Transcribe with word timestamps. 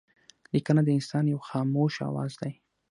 لیکنه 0.53 0.81
د 0.85 0.89
انسان 0.97 1.23
یو 1.33 1.39
خاموشه 1.47 2.01
آواز 2.09 2.31
دئ. 2.41 2.53